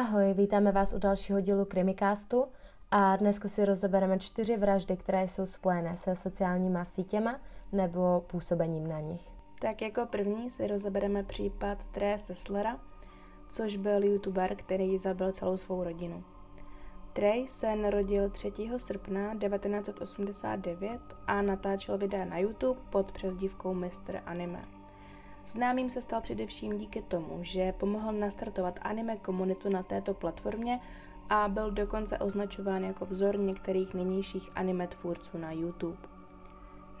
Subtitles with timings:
[0.00, 2.46] Ahoj, vítáme vás u dalšího dílu Krimikástu
[2.90, 7.40] a dneska si rozebereme čtyři vraždy, které jsou spojené se sociálníma sítěma
[7.72, 9.32] nebo působením na nich.
[9.58, 12.78] Tak jako první si rozebereme případ Tré Sesslera,
[13.50, 16.24] což byl youtuber, který zabil celou svou rodinu.
[17.12, 18.52] Trey se narodil 3.
[18.76, 24.20] srpna 1989 a natáčel videa na YouTube pod přezdívkou Mr.
[24.26, 24.79] Anime.
[25.50, 30.80] Známým se stal především díky tomu, že pomohl nastartovat anime komunitu na této platformě
[31.30, 35.98] a byl dokonce označován jako vzor některých nynějších anime tvůrců na YouTube.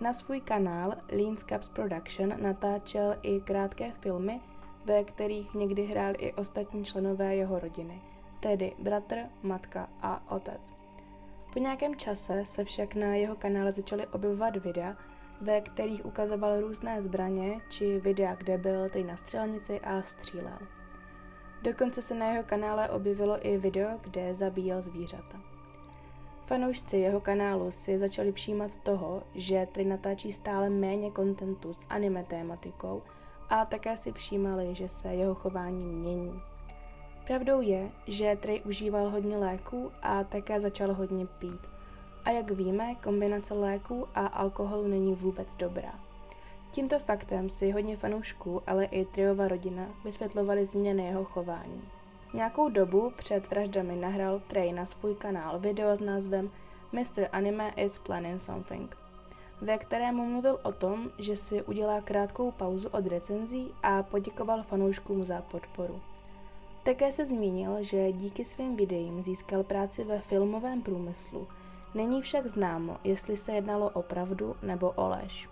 [0.00, 4.40] Na svůj kanál Lean Caps Production natáčel i krátké filmy,
[4.84, 8.00] ve kterých někdy hrál i ostatní členové jeho rodiny,
[8.40, 10.70] tedy bratr, matka a otec.
[11.52, 14.96] Po nějakém čase se však na jeho kanále začaly objevovat videa,
[15.40, 20.58] ve kterých ukazoval různé zbraně či videa, kde byl tedy na střelnici a střílel.
[21.62, 25.40] Dokonce se na jeho kanále objevilo i video, kde zabíjel zvířata.
[26.46, 32.24] Fanoušci jeho kanálu si začali všímat toho, že tedy natáčí stále méně kontentu s anime
[32.24, 33.02] tématikou
[33.48, 36.42] a také si všímali, že se jeho chování mění.
[37.26, 41.69] Pravdou je, že Trey užíval hodně léků a také začal hodně pít.
[42.24, 45.94] A jak víme, kombinace léků a alkoholu není vůbec dobrá.
[46.70, 51.82] Tímto faktem si hodně fanoušků, ale i Triova rodina vysvětlovali změny jeho chování.
[52.34, 56.50] Nějakou dobu před vraždami nahrál Trey na svůj kanál video s názvem
[56.92, 57.28] Mr.
[57.32, 58.96] Anime is planning something,
[59.60, 65.24] ve kterému mluvil o tom, že si udělá krátkou pauzu od recenzí a poděkoval fanouškům
[65.24, 66.00] za podporu.
[66.82, 71.48] Také se zmínil, že díky svým videím získal práci ve filmovém průmyslu.
[71.94, 75.48] Není však známo, jestli se jednalo o pravdu nebo o lež.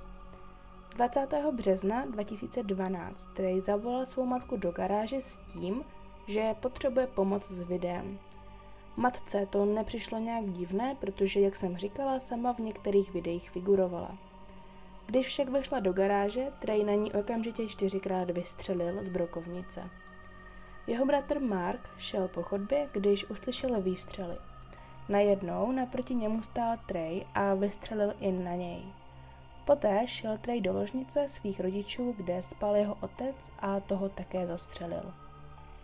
[0.94, 1.26] 20.
[1.53, 5.84] března 2012 Trey zavolal svou matku do garáže s tím,
[6.27, 8.19] že potřebuje pomoc s videem.
[8.97, 14.19] Matce to nepřišlo nějak divné, protože, jak jsem říkala, sama v některých videích figurovala.
[15.06, 19.91] Když však vešla do garáže, Trey na ní okamžitě čtyřikrát vystřelil z brokovnice.
[20.87, 24.37] Jeho bratr Mark šel po chodbě, když uslyšel výstřely.
[25.09, 28.83] Najednou naproti němu stál Trey a vystřelil i na něj.
[29.65, 35.15] Poté šel Trey do ložnice svých rodičů, kde spal jeho otec a toho také zastřelil.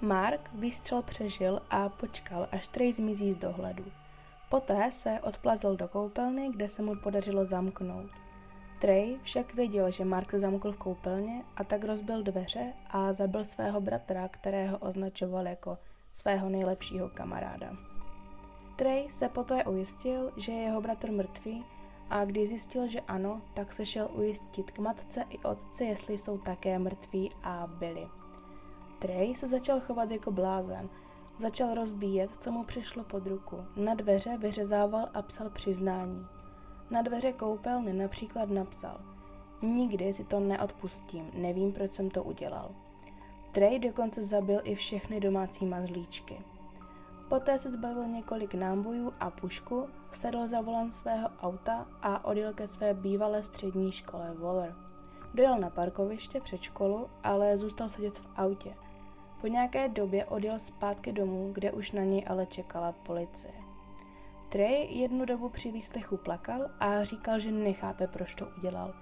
[0.01, 3.85] Mark výstřel přežil a počkal, až Trey zmizí z dohledu.
[4.49, 8.11] Poté se odplazil do koupelny, kde se mu podařilo zamknout.
[8.81, 13.45] Trey však věděl, že Mark se zamkl v koupelně a tak rozbil dveře a zabil
[13.45, 15.79] svého bratra, kterého označoval jako
[16.11, 17.94] svého nejlepšího kamaráda.
[18.77, 21.65] Trey se poté ujistil, že je jeho bratr mrtvý
[22.11, 26.39] a když zjistil, že ano, tak se šel ujistit k matce i otci, jestli jsou
[26.39, 28.09] také mrtví a byli.
[28.99, 30.89] Trey se začal chovat jako blázen.
[31.39, 33.57] Začal rozbíjet, co mu přišlo pod ruku.
[33.77, 36.27] Na dveře vyřezával a psal přiznání.
[36.91, 39.01] Na dveře koupelny například napsal
[39.63, 42.71] Nikdy si to neodpustím, nevím, proč jsem to udělal.
[43.53, 46.41] Trey dokonce zabil i všechny domácí mazlíčky.
[47.29, 52.67] Poté se zbavil několik nábojů a pušku, sedl za volant svého auta a odjel ke
[52.67, 54.75] své bývalé střední škole Waller.
[55.35, 58.75] Dojel na parkoviště před školu, ale zůstal sedět v autě.
[59.41, 63.55] Po nějaké době odjel zpátky domů, kde už na něj ale čekala policie.
[64.49, 68.95] Trey jednu dobu při výslechu plakal a říkal, že nechápe, proč to udělal.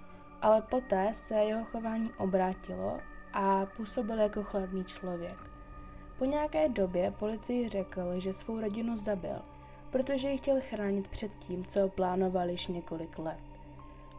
[0.43, 2.99] Ale poté se jeho chování obrátilo
[3.33, 5.52] a působil jako chladný člověk.
[6.19, 9.43] Po nějaké době policii řekl, že svou rodinu zabil,
[9.91, 13.43] protože ji chtěl chránit před tím, co plánoval již několik let.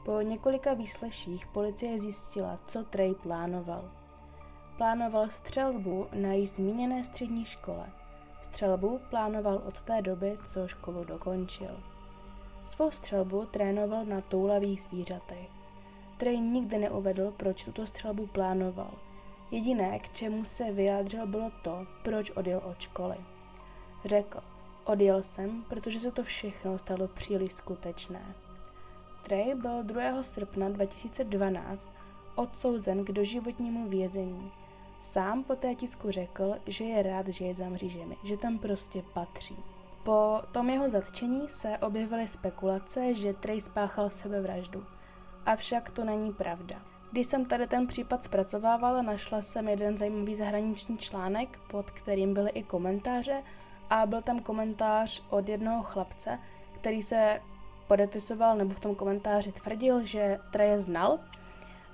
[0.05, 3.91] Po několika výsleších policie zjistila, co Trey plánoval.
[4.77, 7.89] Plánoval střelbu na jí zmíněné střední škole–
[8.43, 11.83] Střelbu plánoval od té doby, co školu dokončil.
[12.65, 15.49] Svou střelbu trénoval na toulavých zvířatech.
[16.17, 18.91] Trey nikdy neuvedl, proč tuto střelbu plánoval.
[19.53, 23.15] Jediné, k čemu se vyjádřil, bylo to, proč odjel od školy.
[24.05, 24.39] Řekl,
[24.83, 28.35] odjel jsem, protože se to všechno stalo příliš skutečné.
[29.23, 30.23] Trey byl 2.
[30.23, 31.89] srpna 2012
[32.35, 34.51] odsouzen k doživotnímu vězení–
[35.03, 39.03] Sám po té tisku řekl, že je rád, že je za mřížemi, že tam prostě
[39.13, 39.57] patří.
[40.03, 44.85] Po tom jeho zatčení se objevily spekulace, že Trey spáchal sebevraždu.
[45.45, 46.92] Avšak to není pravda.
[47.13, 52.49] Když jsem tady ten případ zpracovávala, našla jsem jeden zajímavý zahraniční článek, pod kterým byly
[52.49, 53.43] i komentáře.
[53.89, 56.39] A byl tam komentář od jednoho chlapce,
[56.75, 57.41] který se
[57.87, 61.19] podepisoval nebo v tom komentáři tvrdil, že Trey znal.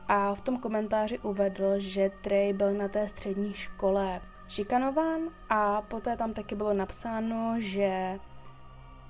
[0.08, 5.22] A v tom komentáři uvedl, že Trey byl na té střední škole šikanován.
[5.50, 8.20] A poté tam taky bylo napsáno, že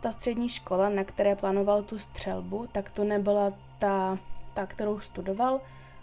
[0.01, 4.17] ta střední škola, na které plánoval tu střelbu, tak to nebyla ta,
[4.53, 5.61] ta kterou studoval,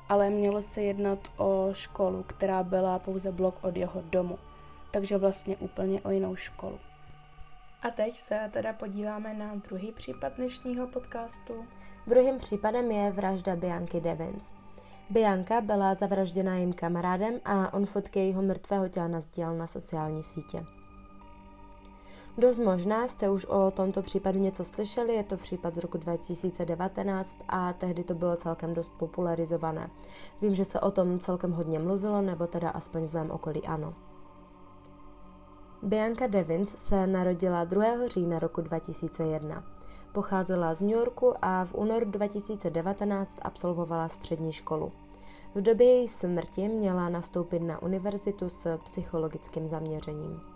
[0.09, 4.39] ale mělo se jednat o školu, která byla pouze blok od jeho domu.
[4.91, 6.79] Takže vlastně úplně o jinou školu.
[7.83, 11.67] A teď se teda podíváme na druhý případ dnešního podcastu.
[12.07, 14.53] Druhým případem je vražda Bianky Devins.
[15.11, 20.65] Bianka byla zavražděna jejím kamarádem a on fotky jejího mrtvého těla nazdílel na sociální sítě.
[22.39, 27.39] Dost možná jste už o tomto případu něco slyšeli, je to případ z roku 2019
[27.49, 29.91] a tehdy to bylo celkem dost popularizované.
[30.41, 33.95] Vím, že se o tom celkem hodně mluvilo, nebo teda aspoň v mém okolí ano.
[35.83, 38.09] Bianca Devins se narodila 2.
[38.09, 39.65] října roku 2001.
[40.13, 44.93] Pocházela z New Yorku a v únoru 2019 absolvovala střední školu.
[45.55, 50.56] V době její smrti měla nastoupit na univerzitu s psychologickým zaměřením.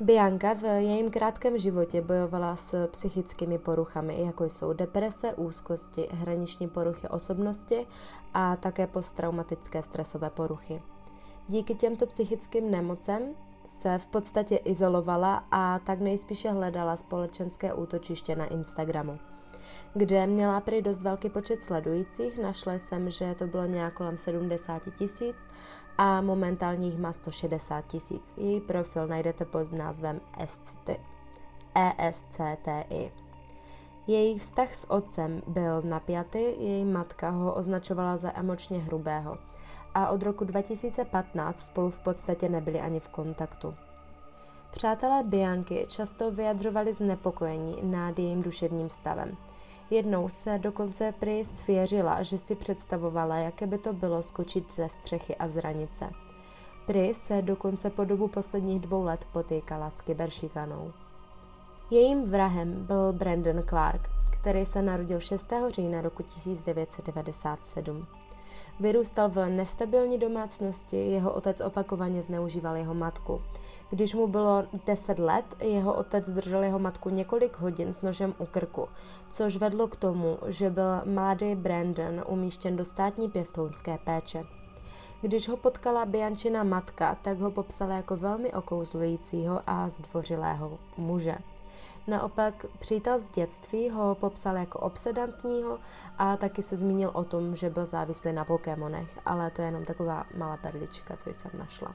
[0.00, 7.08] Bianca v jejím krátkém životě bojovala s psychickými poruchami, jako jsou deprese, úzkosti, hraniční poruchy
[7.08, 7.86] osobnosti
[8.34, 10.82] a také posttraumatické stresové poruchy.
[11.48, 13.22] Díky těmto psychickým nemocem
[13.68, 19.18] se v podstatě izolovala a tak nejspíše hledala společenské útočiště na Instagramu
[19.94, 22.38] kde měla prý dost velký počet sledujících.
[22.38, 25.36] Našla jsem, že to bylo nějak kolem 70 tisíc
[25.98, 28.34] a momentálně jich má 160 tisíc.
[28.36, 30.20] Její profil najdete pod názvem
[31.98, 33.12] ESCTI.
[34.06, 39.38] Její vztah s otcem byl napjatý, její matka ho označovala za emočně hrubého
[39.94, 43.74] a od roku 2015 spolu v podstatě nebyli ani v kontaktu.
[44.70, 49.36] Přátelé Bianky často vyjadřovali znepokojení nad jejím duševním stavem.
[49.90, 55.36] Jednou se dokonce prý svěřila, že si představovala, jaké by to bylo skočit ze střechy
[55.36, 56.10] a zranice.
[56.86, 60.92] Pri se dokonce po dobu posledních dvou let potýkala s kyberšikanou.
[61.90, 64.08] Jejím vrahem byl Brandon Clark,
[64.40, 65.52] který se narodil 6.
[65.68, 68.06] října roku 1997.
[68.80, 73.42] Vyrůstal v nestabilní domácnosti, jeho otec opakovaně zneužíval jeho matku.
[73.90, 78.46] Když mu bylo 10 let, jeho otec držel jeho matku několik hodin s nožem u
[78.46, 78.88] krku,
[79.30, 84.44] což vedlo k tomu, že byl mladý Brandon umístěn do státní pěstounské péče.
[85.20, 91.34] Když ho potkala Biančina matka, tak ho popsala jako velmi okouzlujícího a zdvořilého muže.
[92.08, 95.78] Naopak přítel z dětství ho popsal jako obsedantního
[96.18, 99.84] a taky se zmínil o tom, že byl závislý na Pokémonech, ale to je jenom
[99.84, 101.94] taková malá perlička, co jsem našla.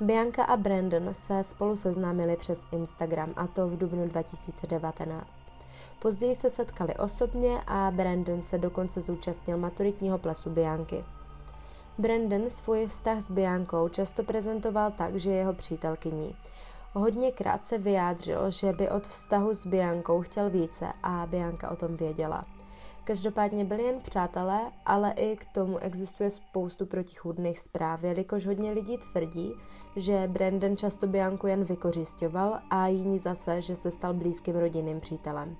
[0.00, 5.28] Bianca a Brandon se spolu seznámili přes Instagram a to v dubnu 2019.
[5.98, 11.04] Později se setkali osobně a Brandon se dokonce zúčastnil maturitního plesu Bianky.
[11.98, 16.36] Brandon svůj vztah s Biankou často prezentoval tak, že je jeho přítelkyní.
[16.92, 21.96] Hodněkrát se vyjádřil, že by od vztahu s Biankou chtěl více a Bianka o tom
[21.96, 22.44] věděla.
[23.04, 28.98] Každopádně byli jen přátelé, ale i k tomu existuje spoustu protichůdných zpráv, jelikož hodně lidí
[28.98, 29.54] tvrdí,
[29.96, 35.56] že Brandon často Bianku jen vykořišťoval a jiní zase, že se stal blízkým rodinným přítelem.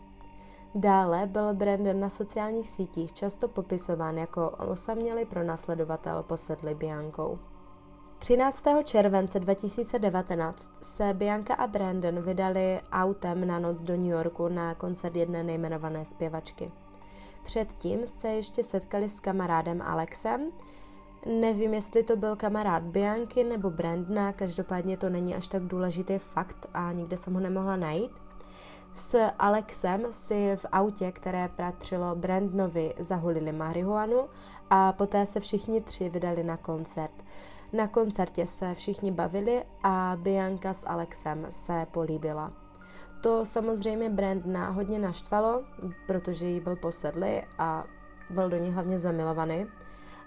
[0.75, 7.39] Dále byl Brandon na sociálních sítích často popisován jako osamělý pronásledovatel posedlý Biankou.
[8.19, 8.65] 13.
[8.85, 15.17] července 2019 se Bianca a Brandon vydali autem na noc do New Yorku na koncert
[15.17, 16.73] jedné nejmenované zpěvačky.
[17.43, 20.51] Předtím se ještě setkali s kamarádem Alexem.
[21.27, 26.67] Nevím, jestli to byl kamarád Bianky nebo Brandna, každopádně to není až tak důležitý fakt
[26.75, 28.13] a nikde jsem ho nemohla najít.
[28.95, 34.29] S Alexem si v autě, které patřilo Brandnovi, zahulili marihuanu
[34.71, 37.25] a poté se všichni tři vydali na koncert.
[37.73, 42.53] Na koncertě se všichni bavili a Bianca s Alexem se políbila.
[43.23, 45.63] To samozřejmě Brandna hodně naštvalo,
[46.07, 47.85] protože jí byl posedlý a
[48.31, 49.67] byl do ní hlavně zamilovaný.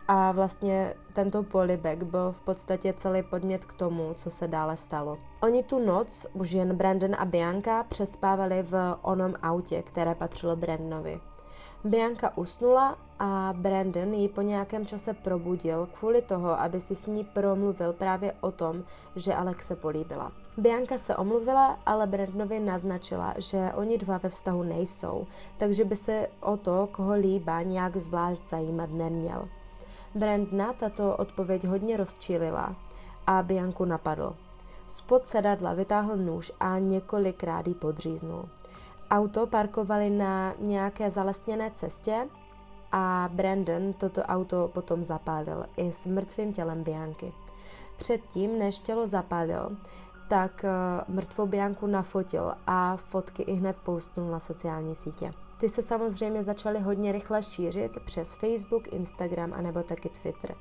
[0.08, 5.18] A vlastně tento polibek byl v podstatě celý podnět k tomu, co se dále stalo.
[5.42, 11.20] Oni tu noc, už jen Brandon a Bianca, přespávali v onom autě, které patřilo Brandonovi.
[11.84, 17.24] Bianca usnula a Brandon ji po nějakém čase probudil kvůli toho, aby si s ní
[17.24, 18.84] promluvil právě o tom,
[19.16, 20.32] že Alex se políbila.
[20.58, 26.28] Bianca se omluvila, ale Brandonovi naznačila, že oni dva ve vztahu nejsou, takže by se
[26.42, 29.48] o to, koho líbá, nějak zvlášť zajímat neměl.
[30.16, 32.76] Brandna tato odpověď hodně rozčílila
[33.28, 34.36] a Bianku napadl.
[34.88, 38.50] Spod sedadla vytáhl nůž a několikrát ji podříznul.
[39.12, 42.28] Auto parkovali na nějaké zalesněné cestě
[42.92, 47.34] a Brandon toto auto potom zapálil i s mrtvým tělem Bianky.
[47.98, 49.78] Předtím, než tělo zapálil,
[50.30, 50.66] tak
[51.08, 55.34] uh, mrtvou Bianku nafotil a fotky i hned postnul na sociální sítě.
[55.62, 60.56] Ty se samozřejmě začaly hodně rychle šířit přes Facebook, Instagram a nebo taky Twitter.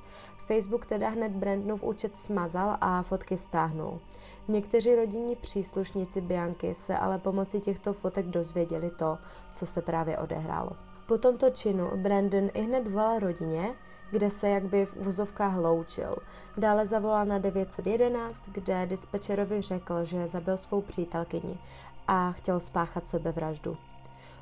[0.47, 3.99] Facebook teda hned Brandonův účet smazal a fotky stáhnul.
[4.47, 9.17] Někteří rodinní příslušníci Bianky se ale pomocí těchto fotek dozvěděli to,
[9.53, 10.71] co se právě odehrálo.
[11.07, 13.73] Po tomto činu Brandon i hned volal rodině,
[14.11, 16.15] kde se jakby v vozovkách loučil.
[16.57, 21.59] Dále zavolal na 911, kde dispečerovi řekl, že zabil svou přítelkyni
[22.07, 23.77] a chtěl spáchat sebevraždu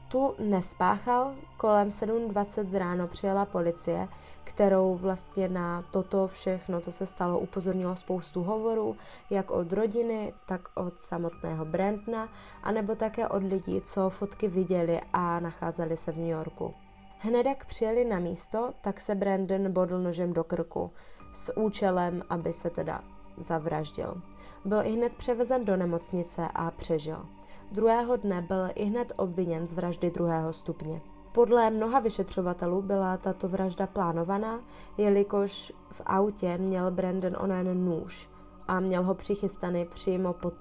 [0.10, 1.36] tu nespáchal.
[1.58, 4.08] Kolem 7.20 ráno přijela policie,
[4.44, 8.96] kterou vlastně na toto všechno, co se stalo, upozornilo spoustu hovorů,
[9.30, 12.30] jak od rodiny, tak od samotného Brandna,
[12.64, 16.74] anebo také od lidí, co fotky viděli a nacházeli se v New Yorku.
[17.20, 20.92] Hned jak přijeli na místo, tak se Brandon bodl nožem do krku
[21.34, 23.04] s účelem, aby se teda
[23.38, 24.22] zavraždil.
[24.66, 27.26] Byl i hned převezen do nemocnice a přežil.
[27.72, 31.02] Druhého dne byl i hned obviněn z vraždy druhého stupně.
[31.32, 34.60] Podle mnoha vyšetřovatelů byla tato vražda plánovaná,
[34.98, 38.30] jelikož v autě měl Brandon onen nůž
[38.68, 40.54] a měl ho přichystaný přímo pod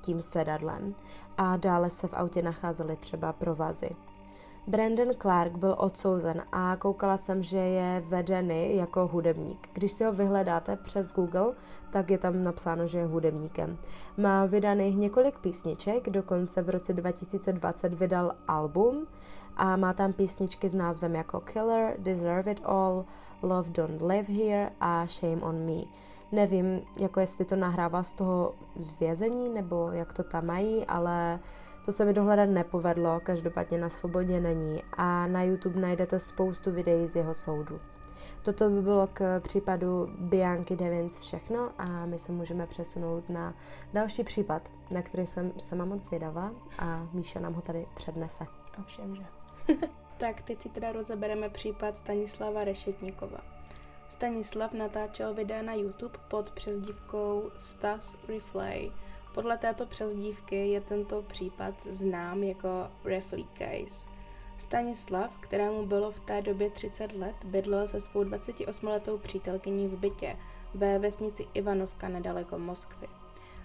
[0.00, 0.94] tím sedadlem
[1.36, 3.90] a dále se v autě nacházely třeba provazy.
[4.68, 9.68] Brandon Clark byl odsouzen a koukala jsem, že je vedený jako hudebník.
[9.72, 11.52] Když si ho vyhledáte přes Google,
[11.90, 13.78] tak je tam napsáno, že je hudebníkem.
[14.16, 19.06] Má vydaných několik písniček, dokonce v roce 2020 vydal album
[19.56, 23.04] a má tam písničky s názvem jako Killer, Deserve It All,
[23.42, 25.82] Love Don't Live Here a Shame on Me.
[26.32, 31.38] Nevím, jako jestli to nahrává z toho zvězení, nebo jak to tam mají, ale
[31.86, 37.08] to se mi dohledat nepovedlo, každopádně na svobodě není a na YouTube najdete spoustu videí
[37.08, 37.80] z jeho soudu.
[38.42, 43.54] Toto by bylo k případu Bianky Devins všechno a my se můžeme přesunout na
[43.92, 48.44] další případ, na který jsem sama moc zvědavá a Míša nám ho tady přednese.
[48.78, 49.24] Ovšem, že.
[50.18, 53.40] tak teď si teda rozebereme případ Stanislava Rešetníkova.
[54.08, 58.90] Stanislav natáčel videa na YouTube pod přezdívkou Stas Reflay–
[59.36, 62.68] podle této přezdívky je tento případ znám jako
[63.04, 64.08] Refley Case.
[64.58, 70.36] Stanislav, kterému bylo v té době 30 let, bydlel se svou 28-letou přítelkyní v bytě
[70.74, 73.08] ve vesnici Ivanovka nedaleko Moskvy.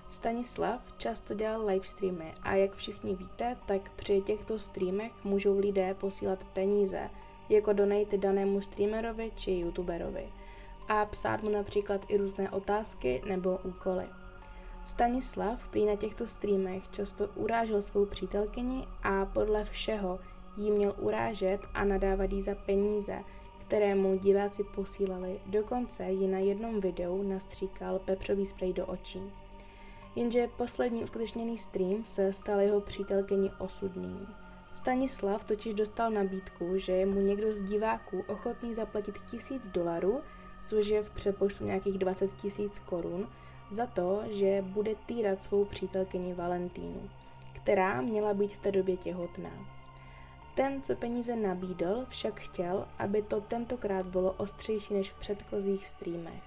[0.08, 6.44] Stanislav často dělal livestreamy a jak všichni víte, tak při těchto streamech můžou lidé posílat
[6.44, 7.10] peníze,
[7.50, 10.30] jako donate danému streamerovi či youtuberovi
[10.88, 14.21] a psát mu například i různé otázky nebo úkoly.
[14.86, 20.20] Stanislav prý na těchto streamech často urážel svou přítelkyni a podle všeho
[20.58, 23.24] jí měl urážet a nadávat jí za peníze,
[23.68, 25.40] které mu diváci posílali.
[25.46, 29.22] Dokonce ji na jednom videu nastříkal pepřový sprej do očí.
[30.16, 34.28] Jenže poslední uskutečněný stream se stal jeho přítelkyni osudným.
[34.74, 40.22] Stanislav totiž dostal nabídku, že je mu někdo z diváků ochotný zaplatit tisíc dolarů,
[40.66, 43.28] což je v přepočtu nějakých 20 tisíc korun,
[43.72, 47.10] za to, že bude týrat svou přítelkyni Valentínu,
[47.54, 49.52] která měla být v té době těhotná.
[50.56, 56.44] Ten, co peníze nabídl, však chtěl, aby to tentokrát bylo ostřejší než v předchozích streamech.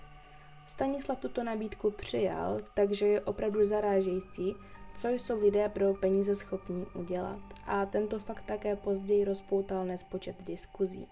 [0.67, 4.57] Stanislav tuto nabídku přijal, takže je opravdu zarážející,
[4.99, 7.41] co jsou lidé pro peníze schopní udělat.
[7.67, 11.07] A tento fakt také později rozpoutal nespočet diskuzí.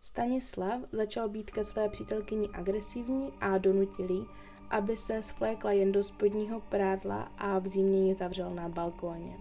[0.00, 4.26] Stanislav začal být ke své přítelkyni agresivní a donutil
[4.70, 9.36] aby se svlékla jen do spodního prádla a v zimě ji zavřel na balkóně.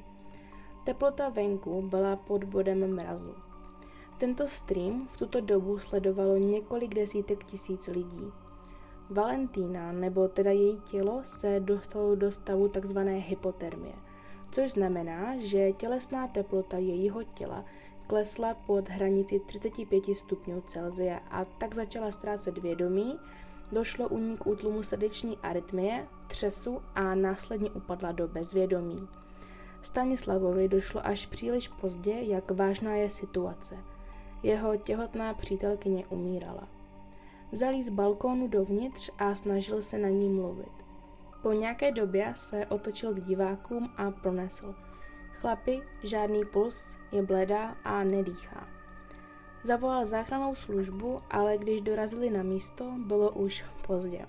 [0.83, 3.35] Teplota venku byla pod bodem mrazu.
[4.17, 8.31] Tento stream v tuto dobu sledovalo několik desítek tisíc lidí.
[9.09, 12.99] Valentína, nebo teda její tělo, se dostalo do stavu tzv.
[12.99, 13.93] hypotermie,
[14.51, 17.65] což znamená, že tělesná teplota jejího těla
[18.07, 23.19] klesla pod hranici 35 stupňů Celsia a tak začala ztrácet vědomí
[23.73, 29.07] došlo u ní k útlumu srdeční arytmie, třesu a následně upadla do bezvědomí.
[29.81, 33.77] Stanislavovi došlo až příliš pozdě, jak vážná je situace.
[34.43, 36.67] Jeho těhotná přítelkyně umírala.
[37.51, 40.71] Vzal z balkónu dovnitř a snažil se na ní mluvit.
[41.41, 44.75] Po nějaké době se otočil k divákům a pronesl.
[45.31, 48.82] Chlapi, žádný puls, je bledá a nedýchá.
[49.63, 54.25] Zavolal záchranou službu, ale když dorazili na místo, bylo už pozdě.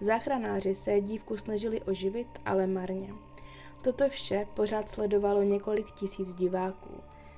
[0.00, 3.14] Záchranáři se dívku snažili oživit, ale marně.
[3.82, 6.90] Toto vše pořád sledovalo několik tisíc diváků.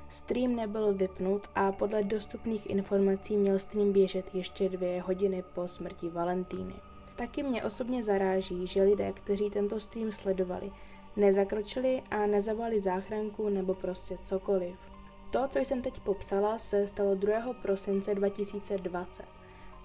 [0.09, 6.09] Stream nebyl vypnut a podle dostupných informací měl stream běžet ještě dvě hodiny po smrti
[6.09, 6.75] Valentíny.
[7.17, 10.73] Taky mě osobně zaráží, že lidé, kteří tento stream sledovali,
[11.17, 14.94] nezakročili a nezavali záchranku nebo prostě cokoliv.
[15.35, 17.53] To, co jsem teď popsala, se stalo 2.
[17.63, 19.25] prosince 2020.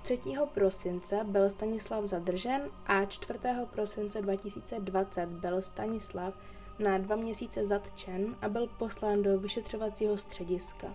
[0.02, 0.20] 3.
[0.54, 3.40] prosince byl Stanislav zadržen a 4.
[3.74, 6.34] prosince 2020 byl Stanislav
[6.80, 10.88] na dva měsíce zatčen a byl poslán do vyšetřovacího střediska.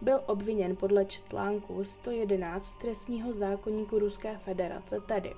[0.00, 5.34] Byl obviněn podle článku 111 trestního zákonníku Ruské federace, tedy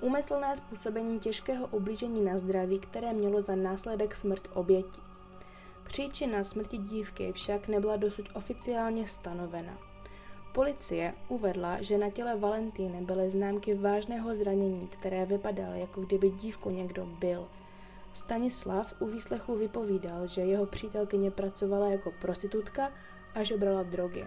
[0.00, 5.11] úmyslné způsobení těžkého ublížení na zdraví, které mělo za následek smrt oběti.
[5.92, 9.78] Příčina smrti dívky však nebyla dosud oficiálně stanovena.
[10.52, 16.70] Policie uvedla, že na těle Valentíny byly známky vážného zranění, které vypadaly, jako kdyby dívku
[16.70, 17.48] někdo byl.
[18.14, 22.92] Stanislav u výslechu vypovídal, že jeho přítelkyně pracovala jako prostitutka
[23.34, 24.24] a že brala drogy.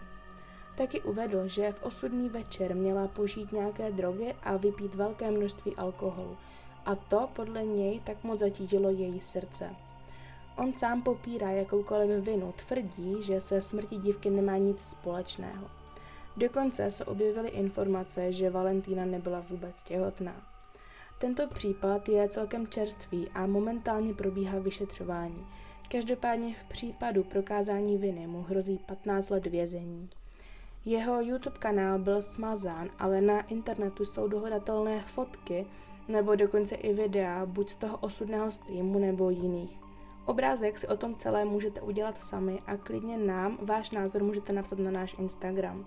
[0.77, 6.37] Taky uvedl, že v osudný večer měla požít nějaké drogy a vypít velké množství alkoholu.
[6.85, 9.75] A to podle něj tak moc zatížilo její srdce.
[10.57, 15.67] On sám popírá jakoukoliv vinu, tvrdí, že se smrti dívky nemá nic společného.
[16.37, 20.47] Dokonce se objevily informace, že Valentína nebyla vůbec těhotná.
[21.19, 25.47] Tento případ je celkem čerstvý a momentálně probíhá vyšetřování.
[25.91, 30.09] Každopádně v případu prokázání viny mu hrozí 15 let vězení.
[30.85, 35.65] Jeho YouTube kanál byl smazán, ale na internetu jsou dohledatelné fotky
[36.07, 39.84] nebo dokonce i videa buď z toho osudného streamu nebo jiných.
[40.25, 44.79] Obrázek si o tom celé můžete udělat sami a klidně nám váš názor můžete napsat
[44.79, 45.85] na náš Instagram.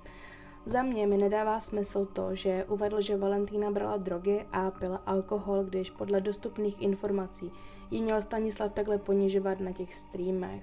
[0.64, 5.64] Za mě mi nedává smysl to, že uvedl, že Valentína brala drogy a pila alkohol,
[5.64, 7.52] když podle dostupných informací
[7.90, 10.62] ji měl Stanislav takhle ponižovat na těch streamech.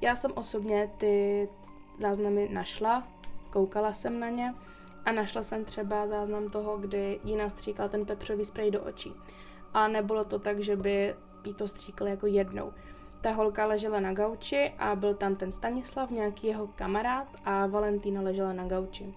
[0.00, 1.48] Já jsem osobně ty
[1.98, 3.08] záznamy našla,
[3.50, 4.54] koukala jsem na ně
[5.04, 9.14] a našla jsem třeba záznam toho, kdy jí nastříkal ten pepřový sprej do očí.
[9.74, 12.72] A nebylo to tak, že by jí to stříkal jako jednou.
[13.20, 18.22] Ta holka ležela na gauči a byl tam ten Stanislav, nějaký jeho kamarád a Valentína
[18.22, 19.14] ležela na gauči.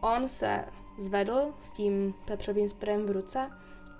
[0.00, 0.64] On se
[0.98, 3.50] zvedl s tím pepřovým sprejem v ruce,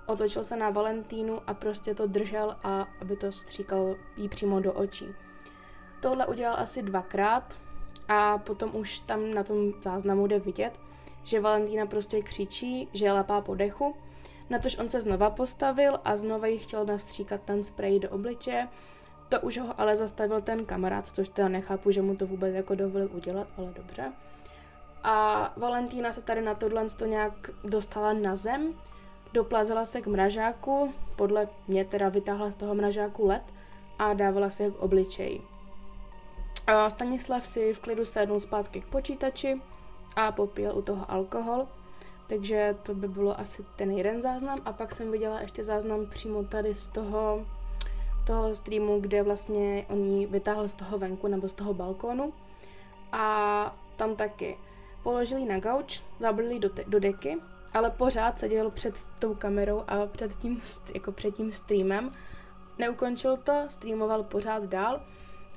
[0.05, 4.73] otočil se na Valentínu a prostě to držel a aby to stříkal jí přímo do
[4.73, 5.05] očí.
[6.01, 7.57] Tohle udělal asi dvakrát
[8.07, 10.79] a potom už tam na tom záznamu jde vidět,
[11.23, 13.95] že Valentína prostě křičí, že lapá po dechu
[14.49, 18.67] Natož on se znova postavil a znova jí chtěl nastříkat ten spray do obličeje.
[19.29, 22.75] To už ho ale zastavil ten kamarád, což teda nechápu, že mu to vůbec jako
[22.75, 24.13] dovolil udělat, ale dobře.
[25.03, 28.73] A Valentína se tady na tohle to nějak dostala na zem,
[29.33, 33.43] doplazila se k mražáku, podle mě teda vytáhla z toho mražáku led
[33.99, 35.41] a dávala se k obličeji.
[36.67, 39.61] A Stanislav si v klidu sednul zpátky k počítači
[40.15, 41.67] a popil u toho alkohol.
[42.27, 44.61] Takže to by bylo asi ten jeden záznam.
[44.65, 47.45] A pak jsem viděla ještě záznam přímo tady z toho,
[48.27, 52.33] toho streamu, kde vlastně on ji vytáhl z toho venku nebo z toho balkónu.
[53.11, 54.57] A tam taky.
[55.03, 57.37] Položili na gauč, zabrali do, te- do deky,
[57.73, 60.61] ale pořád seděl před tou kamerou a před tím,
[60.93, 62.11] jako před tím streamem.
[62.77, 65.01] Neukončil to, streamoval pořád dál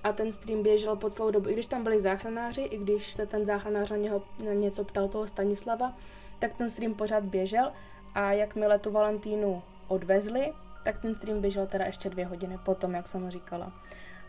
[0.05, 1.49] a ten stream běžel po celou dobu.
[1.49, 5.09] I když tam byli záchranáři, i když se ten záchranář na, něho, na něco ptal
[5.09, 5.95] toho Stanislava,
[6.39, 7.73] tak ten stream pořád běžel
[8.15, 10.53] a jakmile tu Valentínu odvezli,
[10.85, 13.73] tak ten stream běžel teda ještě dvě hodiny potom, jak jsem říkala.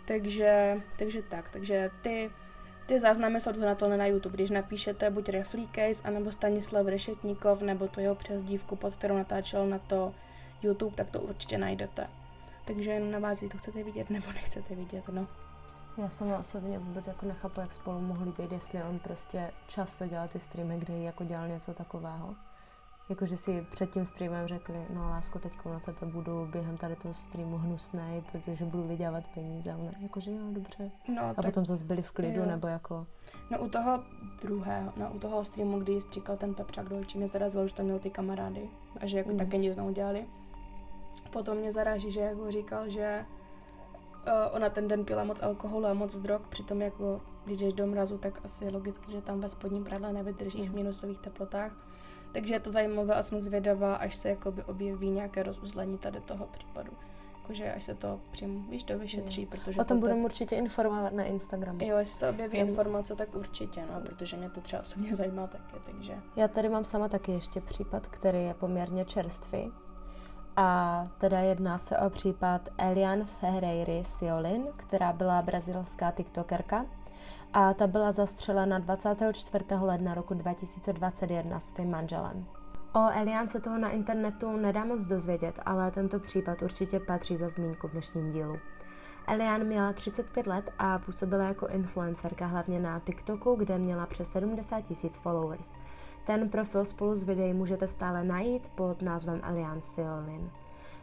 [0.05, 2.29] Takže, takže tak, takže ty,
[2.86, 4.36] ty záznamy jsou doznatelné na YouTube.
[4.36, 9.67] Když napíšete buď Reflí Case, anebo Stanislav Rešetníkov, nebo to jeho přezdívku, pod kterou natáčel
[9.67, 10.13] na to
[10.63, 12.08] YouTube, tak to určitě najdete.
[12.65, 15.27] Takže jenom na vás, to chcete vidět nebo nechcete vidět, no.
[16.02, 20.28] Já sama osobně vůbec jako nechápu, jak spolu mohli být, jestli on prostě často dělal
[20.28, 22.36] ty streamy, kde jako dělal něco takového.
[23.10, 27.14] Jakože si před tím streamem řekli, no lásko, teď na tebe budu během tady toho
[27.14, 29.76] streamu hnusný, protože budu vydělat peníze.
[29.76, 30.92] Ona, jakože jo, dobře.
[31.16, 32.46] No, a tak, potom zase byli v klidu, jo.
[32.46, 33.08] nebo jako...
[33.52, 34.04] No u toho
[34.42, 37.86] druhého, no u toho streamu, kdy stříkal ten pepřák do očí, mě zarazilo, že tam
[37.86, 39.38] měl ty kamarády a že jako mm.
[39.38, 40.26] také nic neudělali.
[41.32, 43.26] Potom mě zaráží, že jako říkal, že
[44.52, 48.18] ona ten den pila moc alkoholu a moc drog, přitom jako když jdeš do mrazu,
[48.18, 50.76] tak asi logicky, že tam ve spodním pradle nevydržíš v mhm.
[50.76, 51.72] minusových teplotách.
[52.32, 56.46] Takže je to zajímavé a jsem zvědavá, až se jakoby objeví nějaké rozuzlení tady toho
[56.46, 56.92] případu.
[57.42, 59.82] Jakože až se to přím, víš, to vyšetří, protože...
[59.82, 61.80] O tom budeme určitě informovat na Instagramu.
[61.82, 62.68] Jo, jestli se objeví Jen...
[62.68, 66.13] informace, tak určitě, no, protože mě to třeba osobně zajímá taky, takže...
[66.36, 69.72] Já tady mám sama taky ještě případ, který je poměrně čerstvý.
[70.62, 76.86] A teda jedná se o případ Elian Ferreira Siolin, která byla brazilská tiktokerka
[77.54, 79.65] a ta byla zastřelena 24.
[79.82, 82.45] ledna roku 2021 svým manželem.
[82.93, 87.50] O Elian se toho na internetu nedá moc dozvědět, ale tento případ určitě patří za
[87.50, 88.60] zmínku v dnešním dílu.
[89.28, 94.82] Elian měla 35 let a působila jako influencerka hlavně na TikToku, kde měla přes 70
[94.82, 95.72] tisíc followers.
[96.30, 100.52] Ten profil spolu s videí můžete stále najít pod názvem Elian Silnin.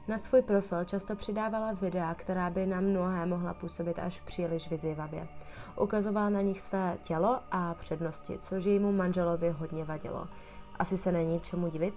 [0.08, 5.28] Na svůj profil často přidávala videa, která by na mnohé mohla působit až příliš vyzývavě.
[5.80, 10.28] Ukazovala na nich své tělo a přednosti, což jejímu manželovi hodně vadilo.
[10.78, 11.94] Asi se není čemu divit.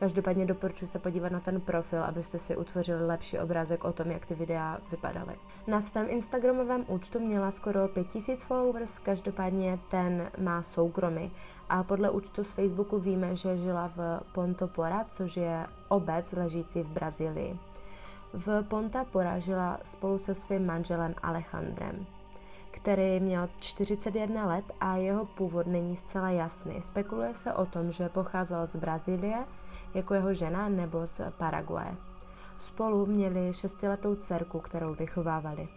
[0.00, 4.26] Každopádně doporučuji se podívat na ten profil, abyste si utvořili lepší obrázek o tom, jak
[4.26, 5.34] ty videa vypadaly.
[5.66, 11.30] Na svém Instagramovém účtu měla skoro 5000 followers, každopádně ten má soukromý.
[11.68, 16.82] A podle účtu z Facebooku víme, že žila v Ponto Pora, což je obec ležící
[16.82, 17.58] v Brazílii.
[18.32, 22.06] V Ponta Pora žila spolu se svým manželem Alejandrem
[22.70, 26.82] který měl 41 let a jeho původ není zcela jasný.
[26.82, 29.44] Spekuluje se o tom, že pocházel z Brazílie
[29.94, 31.96] jako jeho žena nebo z Paraguaje.
[32.58, 35.68] Spolu měli šestiletou dcerku, kterou vychovávali.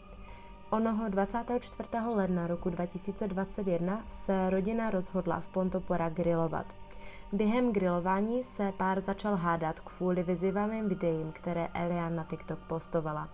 [0.70, 1.90] Onoho 24.
[2.16, 6.66] ledna roku 2021 se rodina rozhodla v Pontopora grilovat.
[7.32, 13.30] Během grilování se pár začal hádat kvůli vyzývavým videím, které Elian na TikTok postovala.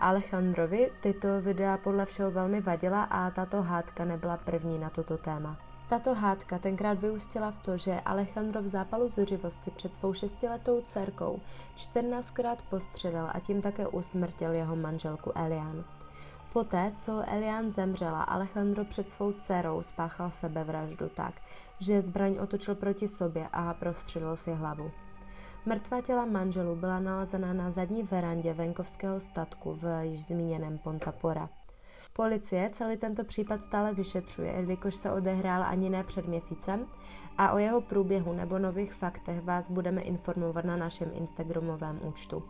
[0.00, 5.56] Alejandrovi tyto videa podle všeho velmi vadila a tato hádka nebyla první na toto téma.
[5.88, 11.40] Tato hádka tenkrát vyústila v to, že Alejandro v zápalu zuřivosti před svou šestiletou dcerkou
[11.76, 15.84] 14krát postřelil a tím také usmrtil jeho manželku Elian.
[16.52, 21.34] Poté, co Elian zemřela, Alejandro před svou dcerou spáchal sebevraždu tak,
[21.80, 24.90] že zbraň otočil proti sobě a prostřelil si hlavu.
[25.66, 31.48] Mrtvá těla manželů byla nalezena na zadní verandě venkovského statku v již zmíněném Pontapora.
[32.12, 36.86] Policie celý tento případ stále vyšetřuje, jelikož se odehrál ani ne před měsícem
[37.38, 42.42] a o jeho průběhu nebo nových faktech vás budeme informovat na našem Instagramovém účtu.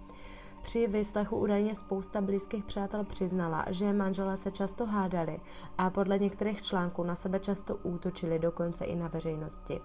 [0.62, 5.40] Při vyslechu údajně spousta blízkých přátel přiznala, že manželé se často hádali
[5.78, 9.80] a podle některých článků na sebe často útočili dokonce i na veřejnosti.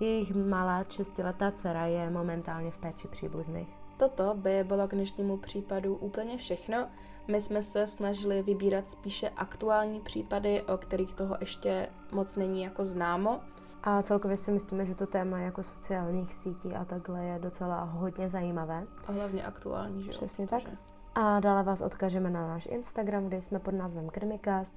[0.00, 3.76] Jejich malá šestiletá dcera je momentálně v péči příbuzných.
[3.96, 6.88] Toto by bylo k dnešnímu případu úplně všechno.
[7.28, 12.84] My jsme se snažili vybírat spíše aktuální případy, o kterých toho ještě moc není jako
[12.84, 13.40] známo.
[13.82, 18.28] A celkově si myslíme, že to téma jako sociálních sítí a takhle je docela hodně
[18.28, 18.86] zajímavé.
[19.08, 20.62] A hlavně aktuální, že Přesně tak.
[21.14, 24.72] A dále vás odkážeme na náš Instagram, kde jsme pod názvem Krimikast,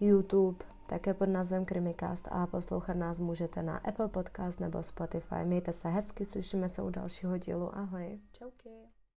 [0.00, 5.44] YouTube, také pod názvem Krimikast a poslouchat nás můžete na Apple Podcast nebo Spotify.
[5.44, 7.76] Mějte se hezky, slyšíme se u dalšího dílu.
[7.76, 8.20] Ahoj.
[8.32, 8.91] Čauky.